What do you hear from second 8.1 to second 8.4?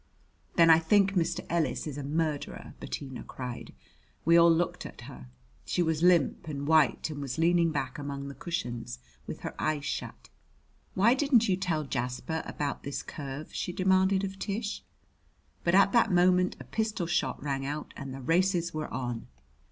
the